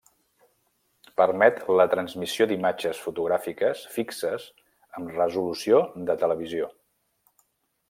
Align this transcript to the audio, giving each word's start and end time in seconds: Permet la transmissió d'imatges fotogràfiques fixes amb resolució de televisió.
Permet 1.19 1.59
la 1.79 1.85
transmissió 1.91 2.47
d'imatges 2.51 3.03
fotogràfiques 3.07 3.85
fixes 3.99 4.49
amb 5.01 5.15
resolució 5.21 5.85
de 6.11 6.19
televisió. 6.25 6.75